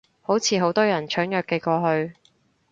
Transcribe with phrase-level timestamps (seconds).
[0.19, 2.15] 好似好多人搶藥寄過去